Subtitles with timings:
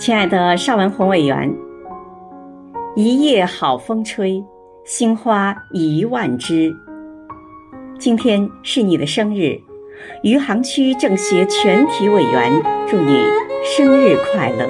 [0.00, 1.54] 亲爱的邵文宏委员，
[2.96, 4.42] 一夜好风吹，
[4.82, 6.74] 心花一万枝。
[7.98, 9.60] 今天是你的生日，
[10.22, 12.50] 余杭区政协全体委员
[12.88, 13.26] 祝你
[13.62, 14.66] 生日快乐。